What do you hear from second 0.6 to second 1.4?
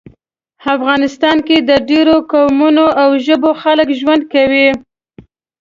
افغانستان